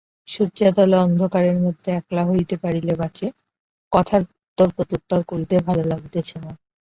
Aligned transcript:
শয্যাতলে 0.27 0.97
অন্ধকারের 0.99 1.57
মধ্যে 1.65 1.89
একলা 1.99 2.23
হইতে 2.29 2.55
পারিলে 2.57 2.93
বাঁচে, 2.95 3.27
কথার 3.91 4.21
উত্তরপ্রত্যুত্তর 4.27 5.19
করিতে 5.29 5.55
ভালো 5.67 5.83
লাগিতেছে 5.91 6.35
না। 6.39 6.51